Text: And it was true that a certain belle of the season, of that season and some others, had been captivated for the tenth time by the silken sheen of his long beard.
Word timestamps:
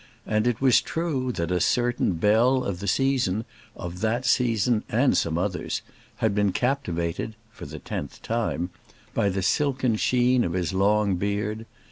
And 0.25 0.47
it 0.47 0.59
was 0.59 0.81
true 0.81 1.31
that 1.33 1.51
a 1.51 1.59
certain 1.59 2.13
belle 2.13 2.63
of 2.63 2.79
the 2.79 2.87
season, 2.87 3.45
of 3.75 4.01
that 4.01 4.25
season 4.25 4.83
and 4.89 5.15
some 5.15 5.37
others, 5.37 5.83
had 6.15 6.33
been 6.33 6.51
captivated 6.53 7.35
for 7.51 7.67
the 7.67 7.77
tenth 7.77 8.19
time 8.23 8.71
by 9.13 9.29
the 9.29 9.43
silken 9.43 9.97
sheen 9.97 10.43
of 10.43 10.53
his 10.53 10.73
long 10.73 11.17
beard. 11.17 11.67